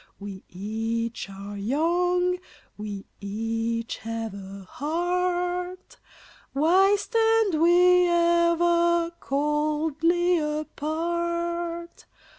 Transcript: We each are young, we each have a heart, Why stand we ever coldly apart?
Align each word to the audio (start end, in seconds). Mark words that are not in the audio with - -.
We 0.19 0.43
each 0.49 1.29
are 1.29 1.55
young, 1.55 2.39
we 2.75 3.05
each 3.19 3.97
have 3.97 4.33
a 4.33 4.65
heart, 4.67 5.97
Why 6.53 6.95
stand 6.95 7.61
we 7.61 8.07
ever 8.07 9.11
coldly 9.19 10.39
apart? 10.39 12.07